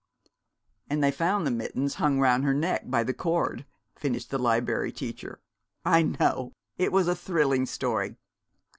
"And 0.89 1.03
they 1.03 1.11
found 1.11 1.45
the 1.45 1.51
mittens 1.51 1.93
hung 2.01 2.17
around 2.19 2.41
her 2.41 2.55
neck 2.55 2.85
by 2.89 3.03
the 3.03 3.13
cord," 3.13 3.67
finished 3.95 4.31
the 4.31 4.39
Liberry 4.39 4.91
Teacher. 4.91 5.39
"I 5.85 6.01
know 6.01 6.53
it 6.75 6.91
was 6.91 7.07
a 7.07 7.15
thrilling 7.15 7.67
story. 7.67 8.15